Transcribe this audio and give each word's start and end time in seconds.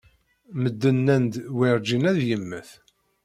Medden 0.61 0.97
nnan-d 1.01 1.33
werjin 1.57 2.03
ad 2.11 2.19
yemmet. 2.27 2.69